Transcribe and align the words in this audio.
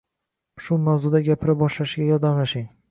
Shu 0.67 0.79
mavzuda 0.87 1.21
gapira 1.29 1.57
boshlashiga 1.63 2.11
yordamlashing 2.13 2.69